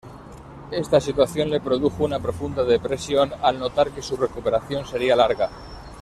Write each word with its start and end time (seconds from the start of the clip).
Esta 0.71 0.99
situación 0.99 1.51
le 1.51 1.61
produjo 1.61 2.03
una 2.03 2.19
profunda 2.19 2.63
depresión, 2.63 3.31
al 3.39 3.59
notar 3.59 3.91
que 3.91 4.01
su 4.01 4.17
recuperación 4.17 4.83
sería 4.83 5.15
larga. 5.15 5.51